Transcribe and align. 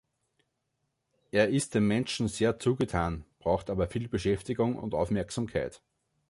Er 1.29 1.49
ist 1.49 1.75
den 1.75 1.85
Menschen 1.85 2.27
sehr 2.27 2.57
zugetan, 2.57 3.23
braucht 3.37 3.69
aber 3.69 3.87
viel 3.87 4.07
Beschäftigung 4.07 4.75
und 4.77 4.95
Aufmerksamkeit. 4.95 5.83